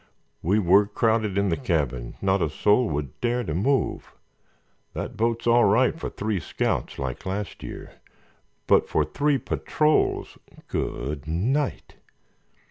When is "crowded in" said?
0.87-1.49